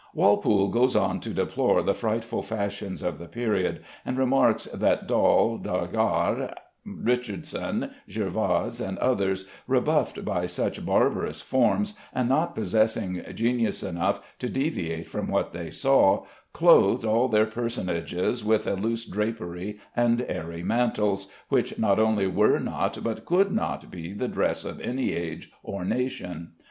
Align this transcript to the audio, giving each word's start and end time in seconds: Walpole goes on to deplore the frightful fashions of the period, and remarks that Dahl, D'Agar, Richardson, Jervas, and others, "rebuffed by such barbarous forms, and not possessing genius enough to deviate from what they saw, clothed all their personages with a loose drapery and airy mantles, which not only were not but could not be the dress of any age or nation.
Walpole 0.15 0.69
goes 0.69 0.95
on 0.95 1.19
to 1.19 1.29
deplore 1.29 1.83
the 1.83 1.93
frightful 1.93 2.41
fashions 2.41 3.03
of 3.03 3.19
the 3.19 3.27
period, 3.27 3.81
and 4.03 4.17
remarks 4.17 4.63
that 4.73 5.07
Dahl, 5.07 5.59
D'Agar, 5.59 6.55
Richardson, 6.83 7.91
Jervas, 8.09 8.81
and 8.81 8.97
others, 8.97 9.45
"rebuffed 9.67 10.25
by 10.25 10.47
such 10.47 10.83
barbarous 10.83 11.39
forms, 11.43 11.93
and 12.15 12.27
not 12.27 12.55
possessing 12.55 13.21
genius 13.35 13.83
enough 13.83 14.21
to 14.39 14.49
deviate 14.49 15.07
from 15.07 15.27
what 15.27 15.53
they 15.53 15.69
saw, 15.69 16.25
clothed 16.51 17.05
all 17.05 17.27
their 17.27 17.45
personages 17.45 18.43
with 18.43 18.65
a 18.65 18.73
loose 18.73 19.05
drapery 19.05 19.77
and 19.95 20.25
airy 20.27 20.63
mantles, 20.63 21.27
which 21.49 21.77
not 21.77 21.99
only 21.99 22.25
were 22.25 22.57
not 22.57 22.97
but 23.03 23.23
could 23.23 23.51
not 23.51 23.91
be 23.91 24.13
the 24.13 24.27
dress 24.27 24.65
of 24.65 24.81
any 24.81 25.11
age 25.13 25.51
or 25.61 25.85
nation. 25.85 26.53